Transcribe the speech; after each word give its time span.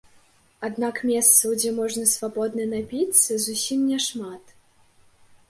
Аднак 0.67 0.95
месцаў, 1.09 1.53
дзе 1.61 1.73
можна 1.79 2.05
свабодна 2.13 2.65
напіцца, 2.73 3.31
зусім 3.45 3.85
няшмат. 3.93 4.59